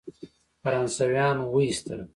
فرانسویان 0.63 1.37
وایستل. 1.51 2.01